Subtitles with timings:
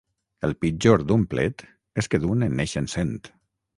[0.47, 1.63] El pitjor d'un plet
[2.03, 3.17] és que d'un en neixen cent.